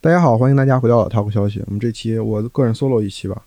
[0.00, 1.60] 大家好，欢迎大家回到老 talk 消息。
[1.66, 3.42] 我们这期我个人 solo 一期吧，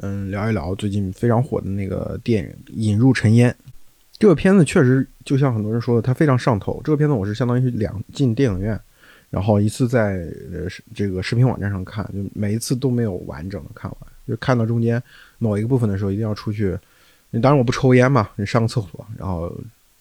[0.00, 3.50] 嗯，聊一聊最近非常火的那个电影《引入尘烟》。
[4.18, 6.78] 这个片子确实就像很多人说的，它非常上头。
[6.84, 8.78] 这个片子我是相当于是两进电影院，
[9.30, 13.98] 然后一次在呃这个视频网站上看，就每一次都没有完整的看完，
[14.28, 15.02] 就看到中间
[15.38, 16.78] 某一个部分的时候，一定要出去。
[17.30, 19.50] 你当然我不抽烟嘛，你上个厕所，然后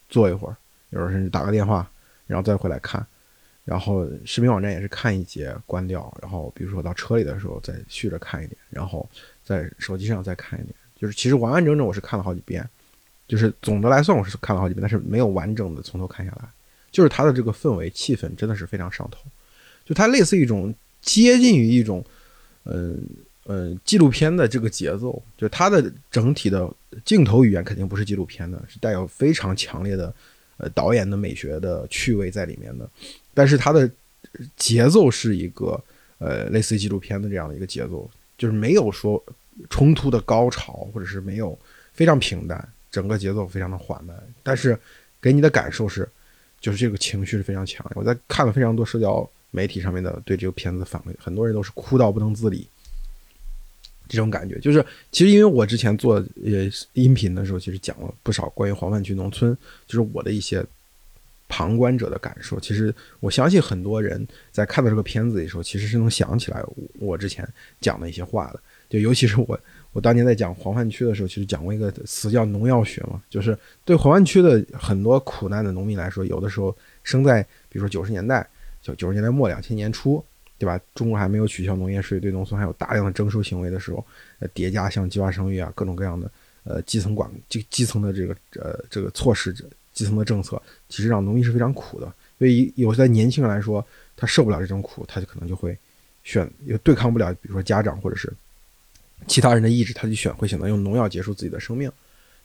[0.10, 0.56] 坐一会儿，
[0.90, 1.90] 有时候甚至打个电话，
[2.28, 3.08] 然后再回来看。
[3.66, 9.10] 然后视频网站也是看一节关掉，然后比如说到车里的时候再续着看一点，然后
[9.44, 12.68] 在手机上再看一点，就是其实完完整整我是看了好几遍，
[13.28, 16.48] 就是总的来算我是看了好几遍，但是没有完整的从头看下来，
[16.92, 19.20] 就是它的这个氛围气氛真的是非常上头，
[19.86, 22.04] 就它类似一种接近于一种，
[22.66, 23.02] 嗯
[23.46, 26.70] 嗯纪录片的这个节奏，就它的整体的
[27.06, 30.14] 镜头语言肯定不是纪录片的，是带有非常强烈的
[30.58, 32.90] 呃导演的美学的趣味在里面的。
[33.34, 33.90] 但是它的
[34.56, 35.82] 节奏是一个
[36.18, 39.24] 呃类似于纪录片的这样的一个节奏，就是没有说
[39.70, 41.58] 冲突的高潮，或者是没有
[41.94, 44.16] 非常平淡，整个节奏非常的缓慢。
[44.42, 44.78] 但是
[45.22, 46.08] 给你的感受是，
[46.60, 47.86] 就是这个情绪是非常强。
[47.96, 52.68] 我在看了非常多社交媒体上面的对这个片子反馈，很多人都是哭到不能自理。
[54.14, 60.66] 这种感觉就是，其实因为我之前做呃音频的时候，其实讲了不少关于黄泛区农村，就是我的一些。
[61.50, 66.64] 旁观者的感受，其实我相信很多人在看到这个片子的时候，其实是能想起来
[66.98, 67.48] 我之前
[67.80, 68.60] 讲的一些话的。
[68.90, 69.60] 就尤其是我，
[69.92, 78.48] 我当年在讲黄泛区的时候，其实讲过一个词叫“农药学”嘛，就是对黄泛区的很多苦难的农民来说，有的时候生在比如说九十年代，
[78.82, 80.24] 就九十年代末两千年初，
[80.64, 80.80] 对吧？
[80.96, 84.06] 中国还没有取消农业税，对农村还有大量的征收行为的时候，
[84.40, 86.32] 呃，叠加像计划生育啊，各种各样的
[86.64, 89.54] 呃基层管基基层的这个呃这个措施。
[89.92, 95.78] 基层的政策其实让农民是非常苦的，所以有些年轻人来说，他受不了这种苦，他就可能就会
[96.24, 98.32] 选，也对抗不了，比如说家长或者是
[99.28, 101.92] 其他人的意志，他就选会选择用农药结束自己的生命。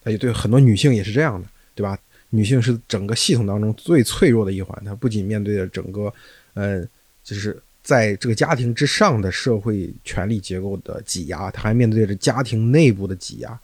[0.03, 1.99] 他就对很多女性也是这样的，对吧？
[2.29, 6.13] 女性是整个系统当中最脆弱的一环，她不仅面对着整个，
[6.53, 6.87] 呃，
[7.25, 7.59] 就是
[7.89, 13.59] 在这个家庭之上的社会权力结构的挤压，他还面对着家庭内部的挤压，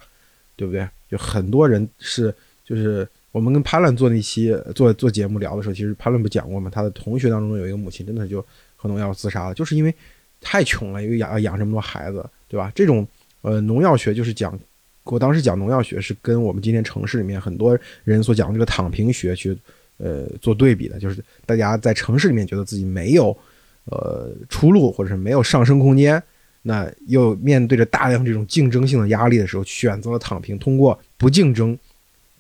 [0.57, 0.89] 对不对？
[1.11, 3.07] 就很多人是就是。
[3.35, 6.71] 我们跟潘乱做那期做做节目聊的时候，其实潘乱不讲过吗？
[6.73, 8.41] 他的同学当中有一个母亲真的就
[8.77, 9.93] 喝农药自杀了，就是因为
[10.41, 12.71] 太穷了，因为养养这么多孩子，对吧？
[12.77, 13.05] 这种
[13.41, 14.57] 呃农药学就是讲，
[15.03, 19.59] 我当时讲农药学是跟我们今天城市里面很多人所讲的这个躺平学去
[19.97, 23.37] 呃做对比的，就是大家在城市里面觉得自己没有
[23.87, 26.23] 呃出路或者是没有上升空间，
[26.63, 31.79] 那又面对着大量这种竞争性的压力的时候，选择了躺平，通过不竞争。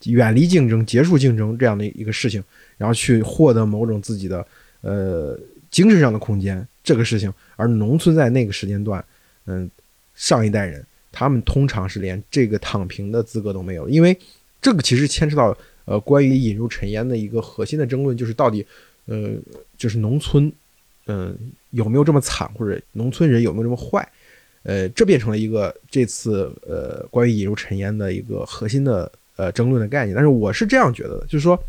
[0.06, 2.44] 远离竞争，结束竞争这样的一个事情，
[2.76, 4.46] 然后去获得某种自己的
[4.82, 5.38] 呃
[5.70, 7.32] 精神上的空间，这个事情。
[7.56, 9.02] 而农村在那个时间段，
[9.46, 9.70] 嗯，
[10.14, 14.14] 上一代人他们通常是连这个躺平的资格都没有，因为
[14.60, 15.56] 这个其实牵扯到
[15.86, 18.66] 呃关于引入尘烟的一个核心的争论，就是到底
[19.06, 19.30] 呃
[19.78, 20.52] 就是农村
[21.06, 21.38] 嗯
[21.70, 24.06] 有没有这么惨，或者农村人有没有这么坏，
[24.62, 29.10] 呃，这变成了一个这次呃关于引入尘烟的一个核心的。
[29.36, 31.60] 呃，争论的概念，但是我是这样觉得的，就是说，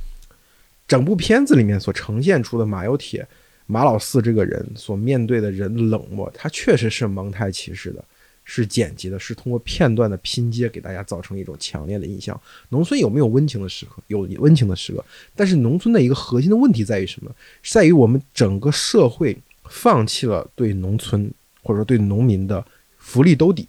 [0.88, 3.28] 整部片子里面所呈现出的马有铁、
[3.66, 8.06] 马老四这个人所面对的人冷漠，他确实是蒙太奇式的，
[8.46, 12.40] 是剪辑的，是通过片段的拼接给大家造成一种强烈的印象。
[12.70, 14.02] 农村有没有温情的时刻？
[14.08, 15.04] 有温情的时刻，
[15.36, 17.36] 但是农村的一个核心的问题在于什么？
[17.64, 21.30] 在于我们整个社会放弃了对农村
[21.64, 22.64] 或者说对农民的
[22.98, 23.68] 福利兜底。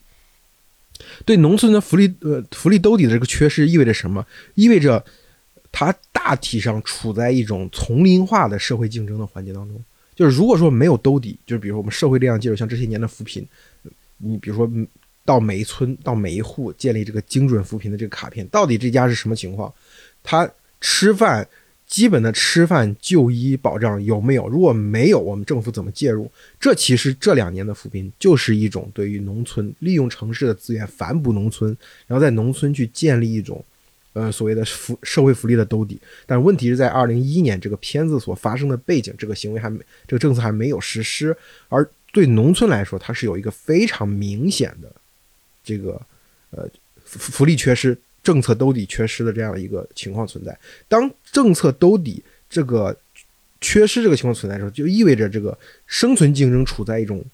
[1.25, 4.27] 对农村的福利，呃，福利兜底的这个缺失意味着什么？
[4.55, 5.05] 意味着
[5.73, 9.83] 它大体上处在一种丛林化的社会竞争的环节当中。
[10.15, 13.47] 就是如果说没有兜底，就是比如说我们社会力量介入，像这些年的扶贫，
[14.19, 14.71] 你比如说
[15.25, 19.73] 到每一村、到每一户建立这个精准扶贫的这个卡片，到底这家是什么情况？
[20.23, 20.51] 他
[20.81, 21.49] 吃饭。
[21.89, 24.49] 基本的吃饭、就医保障有没有？
[24.49, 26.29] 如果没有，我们政府怎么介入？
[26.59, 31.77] 这其实这两年的扶贫就是一种对于农村利用城市的资源反哺农村，
[32.09, 33.65] 然后在农村去建立一种，
[34.15, 35.97] 呃，所谓的福社会福利的兜底。
[36.27, 39.79] 但问题是在二零一一年这个片子所发生的背景，这个行为还没，
[40.09, 41.37] 这个政策还没有实施。
[41.69, 44.91] 而对农村来说，它是有一个非常明显的
[45.63, 46.01] 这个
[46.51, 46.67] 呃
[47.05, 47.99] 福利缺失。
[48.23, 50.59] 政策兜底缺失的这样一个情况存在，
[50.89, 52.21] 当政策兜底
[52.51, 52.97] 这个
[53.61, 57.25] 缺失这个情况存在的时候，就意味着这个生存竞争处在一种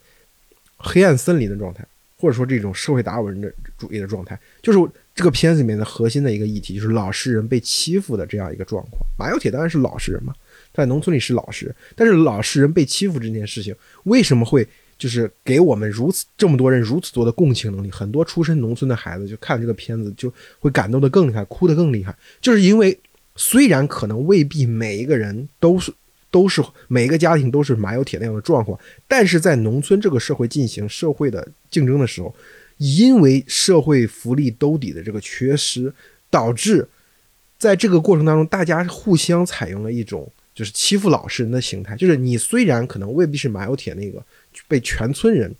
[0.76, 1.82] 黑暗森林的状态，
[2.18, 4.38] 或者说这种社会达尔文的主义的状态。
[4.60, 4.78] 就是
[5.14, 9.02] 这个片子里面的核心的一个议题，就是老实人被欺负的这样一个状况。
[9.18, 10.34] 马有铁当然是老实人嘛，
[10.72, 13.74] 在农村里是老实人，但是老实人被欺负这件事情，
[14.04, 14.66] 为什么会
[14.96, 17.90] 就是给我们如此这么多人如此多的共情能力？
[17.90, 22.98] 很多出身农村的孩子就看这个片子就会感动的更厉害，哭得更厉害，就是因为
[23.36, 25.92] 虽然可能未必每一个人都是
[26.30, 32.34] 都是每一个家庭都是马有铁那样的状况，但是在农村这个社会进行社会的竞争的时候，
[32.78, 35.92] 因为社会福利兜底的这个缺失，
[36.30, 36.88] 导致。
[37.58, 44.22] 在这个过程当中，大家互相采用了一种就是欺负老实人的形态，就是你虽然可能未必是马有铁那个
[44.68, 45.54] 被全村人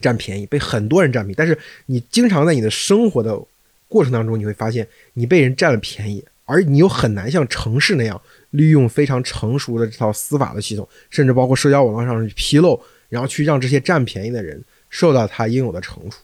[0.00, 1.56] 占便宜，被很多人占便宜，但是
[1.86, 3.40] 你经常在你的生活的
[3.88, 8.20] 过程当中，你会发现你被人占了便宜，而你又很难像城市那样
[8.50, 16.22] 利用非常成熟的这套司法的系统，甚至包括社交网络上去披露，然后去让这些占便宜的人受到他应有的惩处，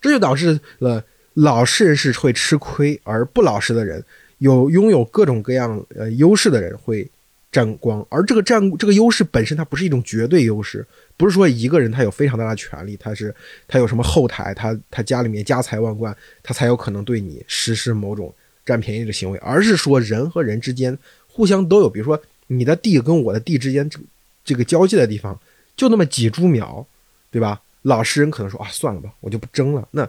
[0.00, 1.04] 这就导致了。
[1.34, 4.04] 老实人是会吃亏，而不老实的人
[4.38, 7.08] 有拥有各种各样呃优势的人会
[7.50, 8.04] 占光。
[8.10, 10.86] 而这个占这个优势本身，它不是一种绝对优势，
[11.16, 13.34] 不是说一个人他有非常大的权利，他是
[13.68, 18.34] 他有什么后台，他他家里面家财万贯，他才有可能对你实施某种
[18.64, 20.96] 占便宜的行为，而是说人和人之间
[21.26, 23.98] 互相都有，比如说你的地跟我的地之间这
[24.44, 25.38] 这个交界的地方
[25.76, 26.86] 就那么几株苗，
[27.30, 27.60] 对吧？
[27.82, 29.86] 老实人可能说啊，算了吧，我就不争了。
[29.90, 30.08] 那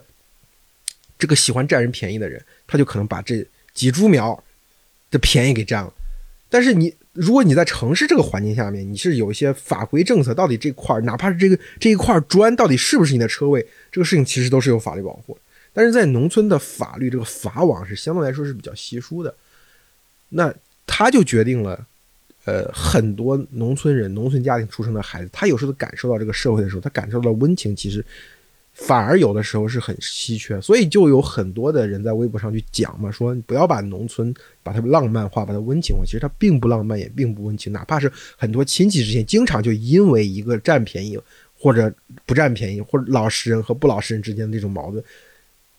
[1.19, 3.45] 这个喜欢占人便宜的人，他就可能把这
[3.75, 4.43] 几株苗
[5.11, 5.93] 的便宜给占了。
[6.49, 15.37] 但是你，如果你在城市这个环境下面，你是有一些法规政策，到底这块哪怕是这个这一块砖，到底是不是你的车位，这个事情其实都是有法律保护。
[15.73, 19.35] 但是在农村的法律，这个法网是相对来说是比较稀疏的。
[20.29, 20.53] 那
[20.87, 21.85] 他就决定了，
[22.45, 28.05] 呃，很多农村人、农村家庭出生的孩子，他有时候感受到这个社会的时候，他感受到温情，其实。
[28.77, 36.03] 反而有的时候是很稀缺，所以就有很多的人在微博上去讲嘛，说你不要把农村把它浪漫化，把它温情化。
[36.03, 37.71] 其实它并不浪漫，也并不温情。
[37.71, 41.17] 哪怕是很多亲戚之间，经常就因为一个占便宜
[41.57, 41.91] 或者
[42.25, 45.01] 不占便宜，或者老实人和不老实人之间的这种矛盾。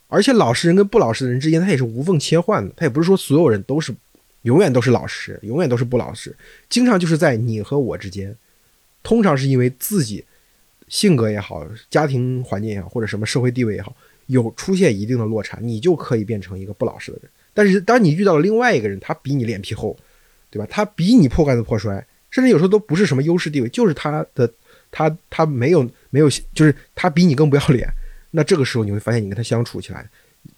[0.08, 2.72] 而且老实人跟不老实的人之间，他也是无缝切换的。
[2.74, 3.94] 他也不是说所有人都是
[4.42, 6.34] 永远都是老实，永远都是不老实。
[6.70, 8.34] 经常就是在你和我之间，
[9.02, 10.24] 通常是因为自己。
[10.88, 13.94] 性格也好，家庭环境也好，或者什么社会地位也好，
[14.26, 17.30] 有出现一定的落差，你就可以变成一个不老实的人。
[17.52, 19.96] 但是，当你遇到了另外一个人，他比你脸皮厚，
[20.50, 20.66] 对吧？
[20.70, 24.48] 他比你破罐子破摔，甚至有时候都不是什么优势地位，就是他的
[24.90, 27.88] 他他没有没有，就是他比你更不要脸。
[28.30, 30.08] 那这个时候你会发现，你跟他相处起来，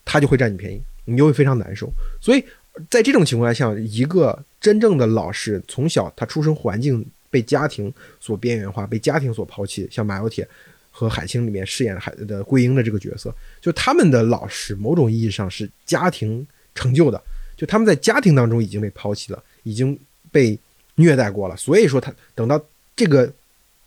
[0.05, 1.91] 他就会占你便宜，你就会非常难受。
[2.21, 2.45] 所以
[2.91, 7.07] 在这种情况下，像一个真正的老实，从小他出生环境。
[7.31, 10.49] 被家庭所边缘化，被家庭所抛弃，像马有铁
[10.91, 16.45] 和海清里面饰演海的桂英的这个角色，就他们的老师，某种意义上是家庭
[16.75, 17.23] 成就的，
[17.57, 19.97] 就他们在家庭当中已经被抛弃了，已经
[20.33, 20.59] 被
[20.97, 22.61] 虐待过了，所以说他等到
[22.97, 23.33] 这个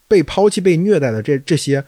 [0.07, 1.83] 被抛弃、被虐待的这这些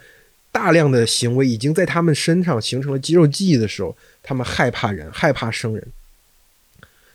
[0.52, 5.88] 大量的行为已经在他们身上形成了肌肉记忆的时候，他们害怕人，害怕生人，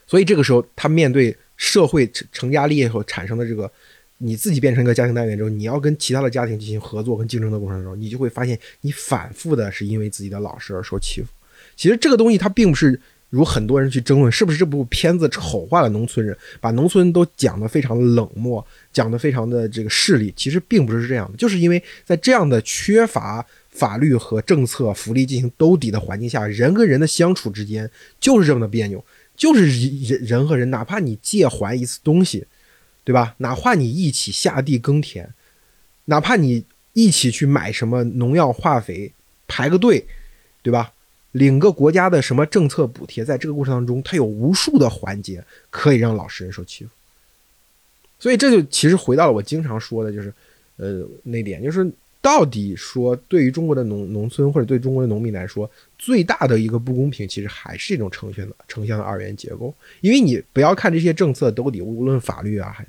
[0.06, 3.70] 所以这个时候他面对社会成成家立业后产生的这个。
[4.18, 11.28] 你自己变成一个家庭单元之后，你要跟其他的家庭进行合作跟竞争的过程中，你就会发现，你反复的是因为自己的老实而受欺负。
[11.76, 13.00] 其实这个东西它并不是
[13.30, 20.32] 如很多人去争论，是不是这部片子丑化了农村人，把农村都讲得非常冷漠，讲得非常的这个势利。
[20.36, 29.04] 其实并不是这样的，就是因为在这样的缺乏法律和政策福利进行兜底的环境下，人跟人的相处之间就是这么的别扭，
[29.36, 32.44] 就是人人和人，哪怕你借还一次东西。
[33.08, 33.34] 对吧？
[33.38, 35.32] 哪怕你一起下地耕田，
[36.04, 36.62] 哪怕你
[36.92, 39.10] 一起去买什么农药化肥，
[39.46, 40.04] 排个队，
[40.60, 40.92] 对吧？
[41.32, 46.90] 领个国家的什么政策补贴，在这个过程当中，它有无数的环节可以让老实人受欺负。
[48.18, 50.30] 所以这就其实回到了我经常说的，就是，
[50.76, 51.90] 呃，那点就是。
[52.20, 59.72] 到底说，对于中国的农农村或者对中国的农民来说，最大的一个不公平，其实还是这种呈现的城乡的二元结构。
[60.00, 62.84] 因为你不要看这些政策兜底，无论法律啊，还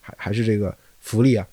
[0.00, 1.46] 还还是这个福利啊，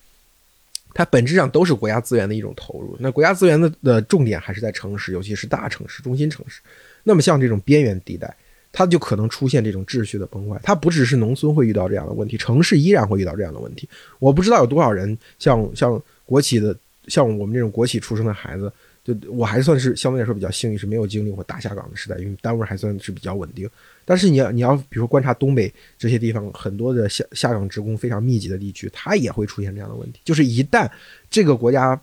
[0.94, 2.96] 它本质上都是国家资源的一种投入。
[2.98, 6.60] 那国家资源的的重点还是在城市，尤其是大城市、中心城市。
[7.04, 8.34] 那么像这种边缘地带，
[8.72, 10.60] 它就可能出现这种秩序的崩坏。
[10.62, 13.88] 它不只是农村会遇到这样的问题，城市依然会遇到这样的问题。
[14.18, 16.76] 我不知道有多少人像像国企的。
[17.08, 18.72] 像我们这种国企出生的孩子，
[19.02, 23.68] 就我还算是相对来说比较幸运，是没有经历过大下岗的时代，因为单位还算是比较稳定。
[24.04, 30.20] 但是你要你要比如说观察东北这些地方，很多的下下岗职工非常密集的地区，它也会出现这样的问题。
[30.24, 30.90] 就是一旦
[31.30, 32.00] 这个国家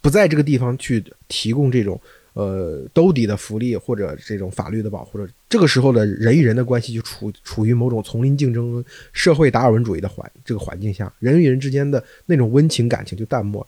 [0.00, 2.00] 不在这个地方去提供这种
[2.34, 13.66] 呃兜底的福利或者这种法律的保护着，这个时候的人与人的关系就处处于某种丛林竞争、社会达尔文主义的环这个环境下，人与人之间的那种温情感情就淡漠。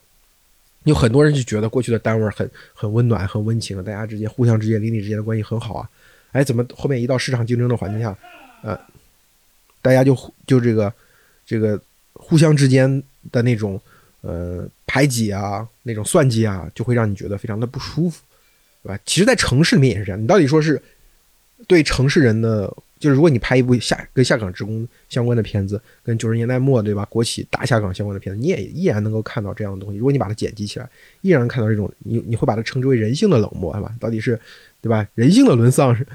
[0.83, 5.89] 有很多人就觉得过去的单位很很温暖、很温情，大家之间互相之间邻里之间的关系很好啊。
[6.31, 8.15] 哎，怎么后面一到市场竞争的环境下，
[8.61, 8.79] 呃，
[9.81, 10.93] 大家就就这个
[11.45, 11.79] 这个
[12.13, 13.81] 互相之间的那种
[14.21, 18.21] 呃排挤啊、那种算计啊，就会让你觉得非常的不舒服，
[18.83, 18.99] 对吧？
[19.05, 20.21] 其实，在城市里面也是这样。
[20.21, 20.81] 你到底说是
[21.67, 22.71] 对城市人的？
[22.99, 29.97] 就是如果你拍一部下跟下岗职工相关的片子，跟九十年代末对吧国企大下岗相关的片子，你也依然能够看到这样的东西。
[29.97, 30.89] 如果你把它剪辑起来，
[31.21, 33.95] 依然看到这种你你会把它称之为人性的冷漠，是吧？
[34.01, 34.37] 到底是
[34.81, 35.07] 对吧？
[35.15, 36.05] 人性的沦丧是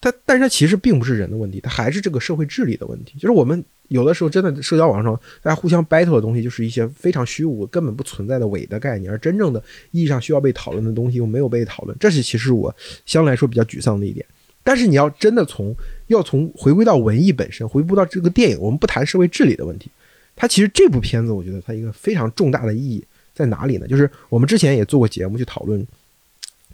[0.00, 3.18] 它，但是它其实并不是人的问题，它还是这个社会治理的问题。
[3.18, 14.24] 就是我们有的时候真的社交网上大家互相 battle 的东西，就是一些非常虚无、根本不存在的伪的概念，而真正的意义上需要被讨论的东西又没有被讨论，这是其实我相对来说比较沮丧的一点。
[14.68, 15.74] 但是你要真的从
[16.08, 19.90] 要从回归到文艺本身，回归到这个电影，我们不谈社会治理的问题。
[20.36, 23.88] 它其实这部片子，我觉得它一个非常重大的意义在哪里呢？
[23.88, 25.82] 就是我们之前也做过节目去讨论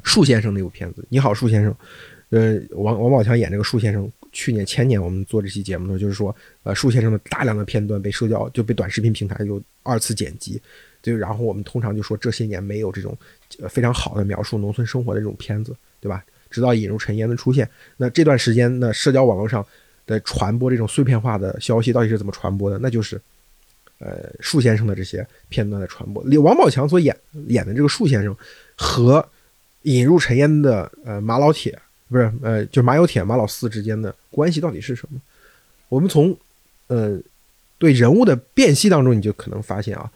[0.02, 1.70] 树先生那部片子《你好，树先生》。
[2.30, 6.34] 呃，王王宝强演这个树先生，去年前年我们做这期节目呢，就是说，
[6.64, 10.60] 呃，树先生的大量的片段被社交就被短视频平台又二次剪辑，
[11.00, 13.16] 就然后我们通常就说这些年没有这种
[13.60, 16.24] 呃非常好的描述农村生活的这种片子，对吧？
[16.54, 19.66] 直到引入尘烟的出现，那这段时间呢，社交网络上
[20.06, 22.78] 的传播这种碎片化的消息到底是怎么传播的？
[22.78, 23.20] 那就是，
[23.98, 26.22] 呃，树先生的这些片段的传播。
[26.40, 27.16] 王宝强所演
[27.48, 28.36] 演的这个树先生
[28.76, 29.28] 和
[29.82, 31.76] 引入尘烟的呃马老铁，
[32.08, 35.20] 不是呃，就是马有铁马老四之间的关系到底是什么？
[35.88, 36.36] 我们从
[36.86, 37.20] 呃
[37.78, 40.08] 对人物的辨析当中，你就可能发现啊，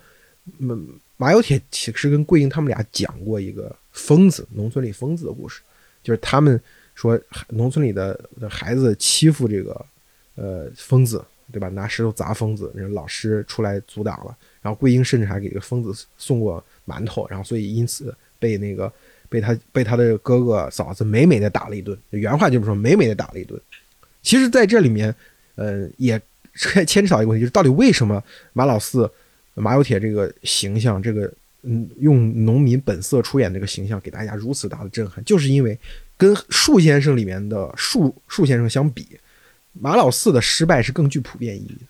[0.58, 0.76] 马
[1.16, 5.60] 马有铁其实跟桂英他们俩讲过一个疯子，农村里疯子的故事。
[6.02, 6.60] 就是他们
[6.94, 9.86] 说农村里的孩子欺负这个
[10.34, 11.68] 呃疯子，对吧？
[11.68, 14.36] 拿石头砸疯子，人老师出来阻挡了。
[14.60, 18.92] 然后桂英甚至还给这个疯子送过馒头，然后所以因此被那个
[19.28, 21.96] 被他被他的哥哥嫂子美美的打了一顿。
[22.10, 23.60] 原话就是说美美的打了一顿。
[24.22, 25.14] 其实，在这里面，
[25.54, 26.20] 呃，也
[26.86, 29.10] 牵扯到一个问题，就是到底为什么马老四、
[29.54, 31.32] 马有铁这个形象，这个。
[31.62, 35.76] 嗯，用农民本色出演这个形象给大家如此大的震撼，就是因为
[36.16, 39.04] 跟树先生里面的树树先生相比，
[39.72, 41.86] 马老四的失败是更具普遍意义的。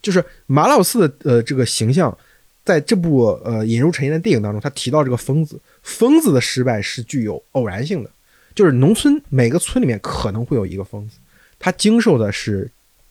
[0.00, 2.16] 就是马老四的呃这个形象，
[2.64, 8.10] 在这部呃引入尘烟的电影当中，他提到这个疯子，疯子的失败是具有偶然性的，
[8.54, 11.18] 就是农村每个村里面可能会有一个疯子，
[11.58, 12.70] 他经受的是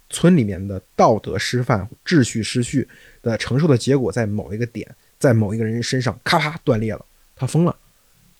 [0.09, 2.87] 村里面的道德失范、秩序失序
[3.21, 4.87] 的承受的结果，在某一个点。
[5.19, 7.75] 在某一个人身上咔啪断裂了，他疯了，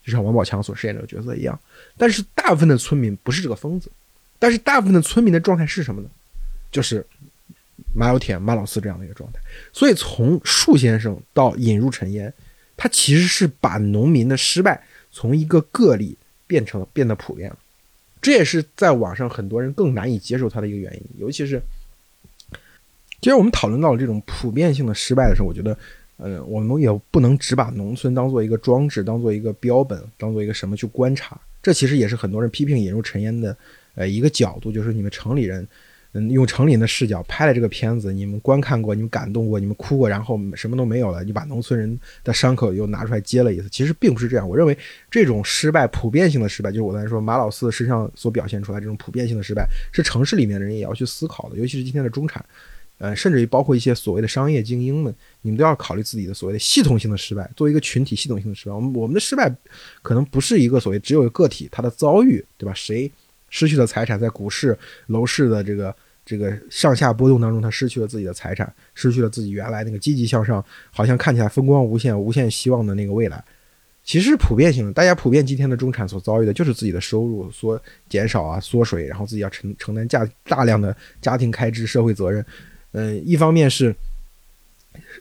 [0.02, 1.58] 就像王宝强所饰演这个角色一样。
[1.98, 3.92] 但是大部分的村民不是这个疯子，
[4.38, 6.08] 但是大部分的村民的状态是什么呢？
[6.72, 7.06] 就是
[7.94, 9.38] 马有铁、马老四这样的一个状态。
[9.74, 12.32] 所以从树先生到引入尘烟，
[12.78, 14.82] 他其实是把农民的失败
[15.12, 17.58] 从一个个例变成了变得普遍了。
[18.22, 21.02] 这也是在网上很多人更难以接受他的一个原因。
[21.18, 21.60] 尤其是，
[23.20, 25.78] 既然我们讨论到了这种普遍性的失败的时候，我觉得。
[26.22, 31.40] 嗯，我们也不能只把农村当做一个装置，当做一个标本，当做一个什么去观察。
[31.62, 33.56] 这其实也是很多人批评引入尘烟的，
[33.94, 35.66] 呃，一个角度，就是你们城里人，
[36.12, 43.68] 嗯，用城里人的视角拍了这个片子，你们观看过，你们感动过，你们哭过，然后什么都没有了，你把农村人的伤口又拿出来接了一次。
[43.70, 44.48] 其实并不是这样。
[44.48, 44.76] 我认为
[45.10, 52.44] 这种失败，普遍性的失败，就是我刚才说马老四身上所表现出来这种普遍性的失败，是城市里面的人也要去思考的，尤其是今天的中产。
[53.00, 57.50] 呃，甚至于包括一些所谓的商业精英们，你们都要考虑自己的所谓的系统性的失败。
[57.56, 59.50] 作为一个群体，系统性的失败，我们我们的失败
[60.02, 62.74] 可能不是一个所谓只有个体他的遭遇，对吧？
[62.74, 63.10] 谁
[63.48, 73.42] 失去了财产，在股市、楼市的这个这个上下波动当中，他失去了自己的财产，失去了自己原来那个积极向上，好像看起来风光无限、无限希望的那个未来。
[74.04, 82.44] 其实普遍性的，大家普遍今天的中产所遭遇的就是自己的收入缩减少啊、缩水，然后自己要承承担价大量的家庭开支、社会责任。
[82.92, 83.94] 嗯，一方面是，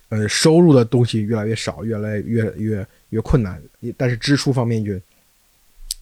[0.10, 3.62] 呃，收入的东西越来越少，越来越越越困难，
[3.96, 5.00] 但是支出方面就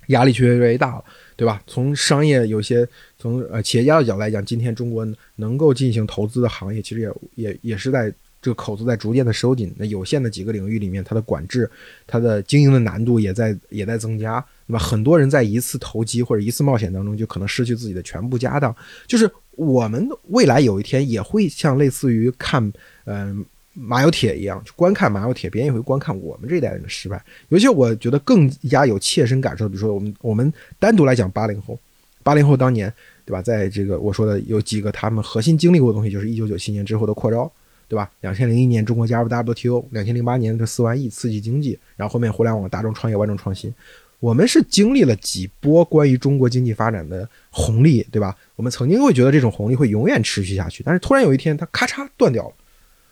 [0.08, 1.04] 压力却越来越大了，
[1.36, 1.62] 对吧？
[1.68, 2.88] 从商业有些
[3.20, 5.06] 从呃企业家的角度来讲，今天中国
[5.36, 8.10] 能够进行投资的行业，其实也也也是在
[8.42, 9.76] 这个口子在逐渐的收紧。
[9.78, 11.70] 那有限的几个领域里面，它的管制、
[12.06, 14.44] 它的经营的难度也在也在增加。
[14.68, 18.74] 那么很多人在一次投机或者一次冒险当中，就可能失去自己的全部家当，
[19.06, 19.30] 就是。
[19.58, 22.72] 我们未来有一天也会像类似于看，
[23.04, 27.22] 嗯，马有铁一样，去观看马有铁，别人也会观看我们这一代人的失败。
[27.50, 31.78] 尤其我觉得更加有切身感受，比如说我们我们单独来讲八零后，
[32.24, 32.92] 八零后当年
[33.26, 37.52] 对吧，在这个我说的有几个他们核心经历过的东西，就是一九九七年之后的扩招。
[37.90, 38.12] 对吧？
[38.20, 43.74] 两千零一年中国加入 WTO，两千零八年的四万亿刺激经济，然后后面互联网大众创业万众创新，
[44.20, 48.36] 我们是经历了几波关于中国经济发展的红利，对吧？
[48.56, 52.54] 我们曾经会觉得这种红利会永远持续下去，但是突然有一天它咔嚓断掉了，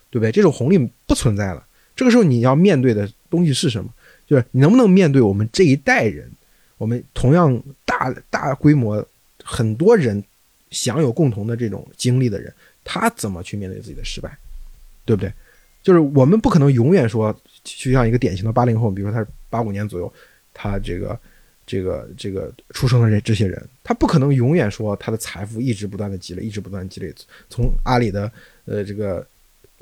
[0.10, 0.32] 对不对？
[0.32, 1.66] 这种红利不存在了。
[1.96, 3.90] 这个时候你要面对的东西是什么？
[4.26, 6.30] 就是你能不能面对我们这一代人，
[6.78, 9.06] 我们同样大大规模
[9.44, 10.24] 很多人
[10.72, 12.52] 享有共同的这种经历的人，
[12.84, 14.36] 他怎么去面对自己的失败？
[15.06, 15.32] 对不对？
[15.84, 17.32] 就是我们不可能永远说，
[17.64, 20.12] 就像一个典型的八零后，比如说他八五年左右，
[20.56, 21.20] 他这个、
[21.68, 27.14] 这个、这个出生的这这些人，他不可能永远说他的财富一直不断的积累，一直不断积累，
[27.50, 28.32] 从阿里的
[28.66, 29.24] 呃这个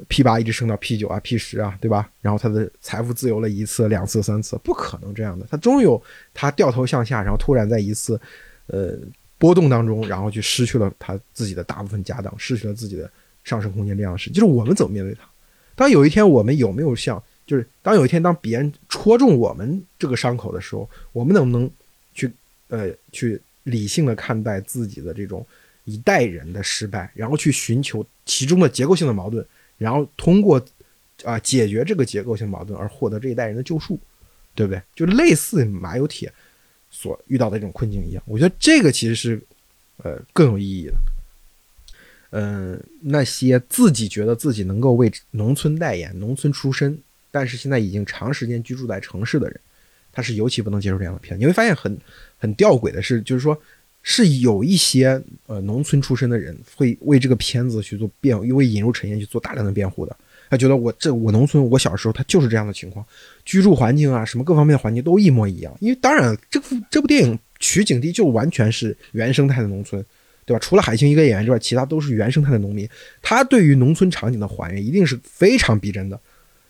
[0.09, 2.09] P 八一直升到 P 九啊、P 十啊，对吧？
[2.19, 5.47] 然后他的财富自由了一次、两次、三次，不可能这样的。
[5.49, 6.01] 他终有
[6.33, 8.19] 他掉头向下，然后突然在一次
[8.67, 8.97] 呃
[9.37, 13.09] 波动当中，然后去失去了他自己的大部分家当，失去了自己的。
[13.45, 15.27] 上升空间这样的事，就是我们怎么面对它。
[15.75, 17.21] 当有一天我们有没有像，
[17.53, 21.69] 就是当有一天当别人戳中我们这个伤口的时候，我们能不能
[22.11, 22.31] 去
[22.69, 25.45] 呃去理性的看待自己的这种
[25.83, 29.45] 一代人的失败，然后去寻求其中的结构性的矛盾，
[29.77, 30.59] 然后通过
[31.23, 33.99] 啊解决这个结构性矛盾而获得这一代人的救赎，
[34.55, 34.81] 对不对？
[34.95, 36.33] 就类似马有铁
[36.89, 39.39] 所遇到的这种困境一样，我觉得这个其实是
[39.97, 40.93] 呃更有意义的。
[42.31, 46.97] 嗯，那些自己觉得自己能够为农村代言、农村出身，
[47.33, 49.59] 但是现在已经长时间居住在城市的人，
[50.11, 51.39] 他是尤其不能接受这样的片。
[51.39, 51.97] 你会发现很
[52.37, 53.59] 很吊诡的是，就是说，
[54.03, 60.15] 是有一些呃农村出身的人会为这个片子去做辩，为引入陈燕去做大量的辩护的。
[60.51, 63.03] 他觉得我这我农村，我小时候他就是这样的情况，
[63.43, 65.75] 居住环境啊，什么各方面的环境都一模一样。
[65.79, 70.05] 因为当然，这部这部电影取景地就完全是原生态的农村。
[70.45, 70.59] 对吧？
[70.59, 72.85] 除了海清一个演员之外，其他都是原生态的农民。
[73.21, 76.19] 他对于农村场景的还原一定是非常逼真的。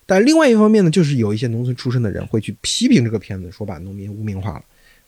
[0.05, 4.63] 但另外一方面呢，就是有一些农村出身的人会去批评这个片子，说把农民污名化了，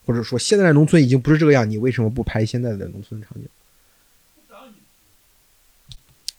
[0.05, 3.47] 或者说现在的农村已经不是这个样，你为什么不拍现在的农村场景？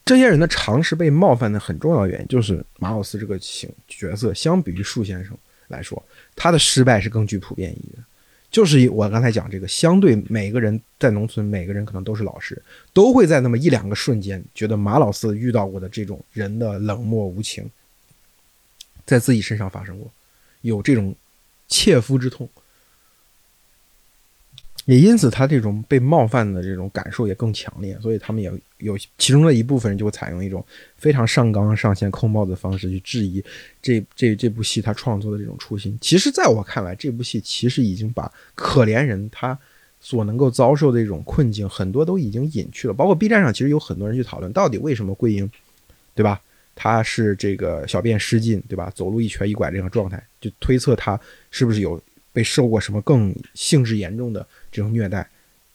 [0.04, 6.00] 这些人的常识被冒犯的很重要原因，就是马老四这个情角色，相比于树先生来说，
[6.36, 8.04] 他的失败是更具普遍意义的。
[8.48, 17.68] 就是我刚才讲这个，相对每个人在农村，每个人可能都是老实，都会在那么一两个瞬间，觉得马老四遇到过的这种人的冷漠无情，
[19.06, 20.12] 在自己身上发生过，
[20.60, 21.14] 有这种
[21.68, 22.46] 切肤之痛。
[24.84, 30.64] 也因此，他这种被冒犯的这种感受也更强烈，所以他们也有其中的一部分人就会采用一种
[30.96, 33.42] 非常上纲上线、扣帽子的方式去质疑
[33.82, 35.98] 这这这部戏他创作的这种初心。
[36.00, 39.58] 其实，在我看来，这部戏其实已经把可怜人他
[40.00, 42.94] 所能够遭受的这种困境很多都已经隐去了。
[42.94, 45.50] 包括 B 站上，其实有很多人去讨论，到底为什么桂英，
[46.14, 46.40] 对吧？
[46.76, 48.92] 他是这个小便失禁，对吧？
[48.94, 51.18] 走路一瘸一拐这样状态，就推测他
[51.50, 52.00] 是不是有
[52.32, 54.46] 被受过什么更性质严重的。
[54.70, 55.26] 这种虐待，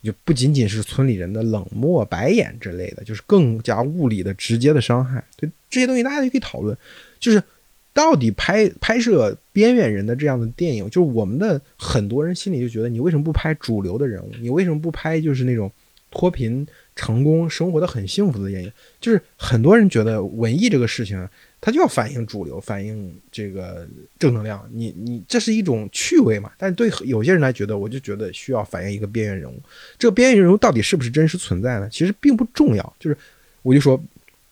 [0.03, 5.23] 就不仅仅是村里人的冷漠、白眼之类的，就是更加物理的、直接的伤害。
[5.35, 6.77] 对这些东西，大家也可以讨论，
[7.19, 7.41] 就是
[7.93, 14.31] 到底拍拍摄边缘人的这样的电影，就是我们的很多人心里就觉得，你为什么不拍主流的人物？
[14.39, 15.71] 你为什么不拍就是那种
[16.11, 18.71] 脱贫成功、生活的很幸福的原因？
[18.99, 21.27] 就是很多人觉得文艺这个事情。
[21.63, 24.67] 它就要反映主流，反映这个正能量。
[24.73, 26.51] 你你这是一种趣味嘛？
[26.58, 29.62] 但对有些人来觉得，我就觉得需要反映一个边缘人物。
[29.99, 31.88] 这个边缘人物到底是不是真实存在呢？
[31.91, 32.95] 其实并不重要。
[32.99, 33.15] 就是
[33.62, 34.04] 我就说，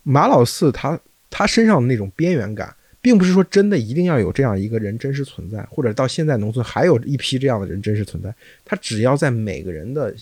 [0.03, 0.99] 马老四他
[1.31, 2.71] 他身上的那种边缘感，
[3.01, 8.31] 并不是说真的一定要有这样一个人真实存在，或者到现在农村还有一批这样的人真实存在。
[8.63, 10.15] 他只要在每个人的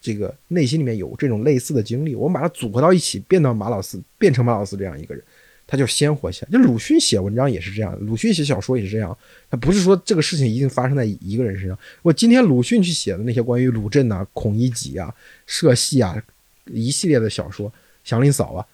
[0.00, 5.22] 这个内心里面有这种类似的经历，我们把它组合到一起，变到马老四，变成马老四这样一个人。
[5.66, 9.16] 他就鲜活起来，就鲁迅写文章也是这样，鲁迅写小说也是这样。
[9.48, 11.78] 他不是说这个事情一定发生在一个人身上。
[12.02, 15.14] 我今天鲁迅去写的那些关于鲁镇呐、孔乙己啊、
[15.46, 16.20] 社戏啊
[16.66, 18.66] 一系列的小说，祥林嫂啊，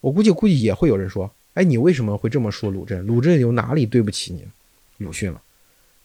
[0.00, 3.06] 我估计估计也会有人说，哎，你为什么会这么说鲁镇？
[3.06, 4.42] 鲁镇有哪里对不起你
[5.04, 5.42] 鲁迅了？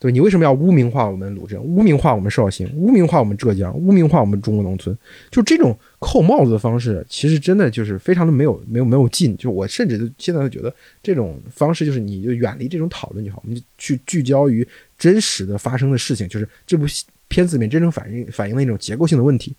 [0.04, 4.94] 对你为什么要污名化我们鲁镇，污名化我们绍兴，污名化我们浙江，污名化我们中国农村？
[5.32, 9.38] 就这种扣帽子的方式，其实真的就是非常的没有没有没有劲。
[9.38, 14.68] 就我甚至现在都觉得这种方式，就是你就远离这种讨论就好，我们就去聚焦于
[15.00, 16.86] 真实的发生的事情，就是这部
[17.30, 19.56] 片子里面真正反映反映的一种结构性的问题。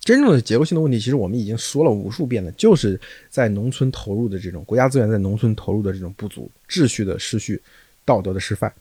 [0.00, 7.62] 真正的结构性的问题，其实我们已经说了无数遍了，就是在农村投入的这种国家资源在农村投入的这种不足、秩序的失序、
[8.04, 8.72] 道德的失范，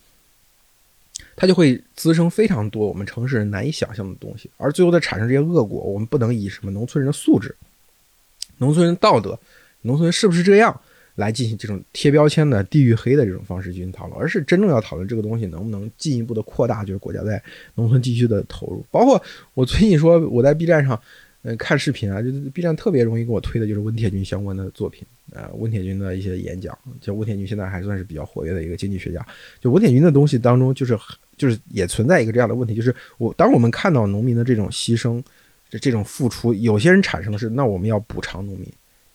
[1.36, 7.56] 它就会滋生非常多我们城市人难以想象的东西，而最后再产生这些恶果，我们不能以什么农村人的素质、
[8.58, 9.38] 农村人道德、
[9.82, 10.80] 农村人是不是这样
[11.16, 17.42] 来进行这种贴标签的地域黑的这种方式进行讨论，而是真正要讨论这个东西能不能进一步的扩大，就是国家在
[17.76, 19.22] 农村地区的投入，包括
[19.54, 21.00] 我最近说我在 B 站上。
[21.46, 29.28] 嗯，看视频啊，就 B 站特别容易给我推的就是温铁军相关的作品，呃，温铁军的一些演讲，就温铁军现在还算是比较活跃的一个经济学家。
[29.60, 30.98] 就温铁军的东西当中，就是
[31.38, 35.22] 就是也存在一个这样的问题，就是我当我们看到农民的这种牺牲，
[35.70, 38.68] 这这种付出，有些人产生的是，那我们要补偿农民，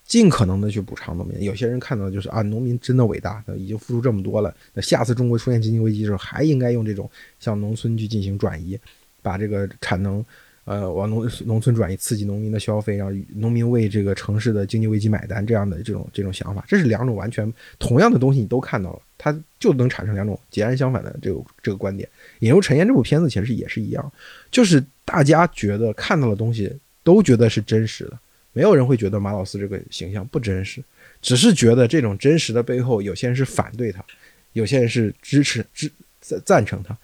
[0.04, 1.42] 尽可能的去补偿农民。
[1.42, 8.78] 有些人看到就是啊，农民真的伟大，已经付出这么多了，那下次中国出现经济危机的时候，还应该用这种向农村去进行转移，
[9.22, 10.24] 把这个产能。
[10.64, 22.08] 呃，往农农村转移，刺激农民的消费，让农民为这个城市的经济危机买单，这样的这种这种想法，这是两种完全同样的东西，你都看到了，它就能产生两种截然相反的这个这个观点。
[22.38, 24.12] 引入陈烟这部片子其实也是一样，
[24.50, 28.18] 就是大家觉得看到的东西都觉得是真实的，
[28.52, 30.82] 没有人会觉得马老四这个形象不真实，
[31.20, 34.04] 只是觉得这种真实的背后，有些人是反对他，
[34.52, 36.96] 有些人是支持支赞赞成他。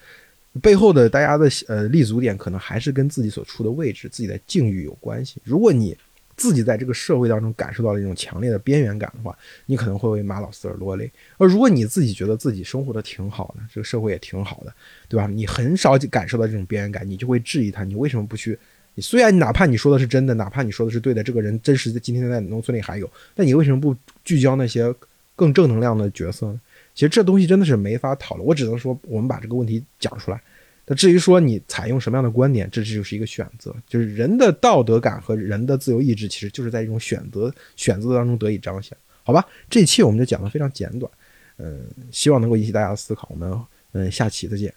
[0.62, 5.40] 背后的大家的呃立足点可能还是跟自己所处的位置、自己的境遇有关系。
[5.42, 5.96] 如果你
[6.36, 11.10] 自己在这个社会当中感受到了一种强烈的边缘感的话，你可能会为马老四而落泪。
[11.38, 14.74] 而如果你自己觉得自己生活的挺好的，这个社会也挺好的，
[15.08, 15.26] 对吧？
[15.26, 18.58] 你很少感受到这种边缘感，你就会质疑他，你为什么不去？
[18.94, 23.94] 你虽然哪怕你说的是真的，哪怕你说的是对的，这个人真实的今天在农村里还有，但你为什么不
[24.24, 24.94] 聚焦那些
[25.34, 26.60] 更正能量的角色呢？
[26.94, 30.40] 其实这东西真的是没法讨论，我只能说我们把这个问题讲出来。
[30.86, 38.96] 那至于说你采用什么样的观点，这这就是一个选择，就是人的道德感和人的自由意志，其实就是在这种选择选择当中得以彰显。
[39.22, 41.10] 好吧，这一期我们就讲的非常简短，
[41.56, 43.26] 嗯，希望能够引起大家的思考。
[43.30, 43.58] 我们
[43.92, 44.72] 嗯下期再见。